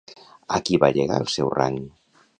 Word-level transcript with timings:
A 0.57 0.61
qui 0.69 0.79
va 0.85 0.89
llegar 0.95 1.19
el 1.25 1.31
seu 1.37 1.55
rang? 1.61 1.81